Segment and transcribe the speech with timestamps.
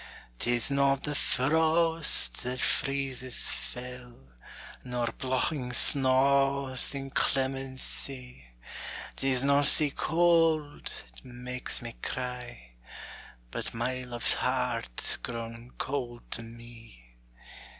[0.39, 4.15] 'Tis not the frost that freezes fell,
[4.83, 8.45] Nor blawing snaw's inclemencie,
[9.15, 12.71] 'Tis not sic cauld that makes me cry;
[13.51, 17.17] But my love's heart grown cauld to me.